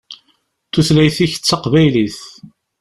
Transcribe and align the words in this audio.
Tutlayt-ik 0.71 1.33
d 1.37 1.43
taqbaylit. 1.45 2.19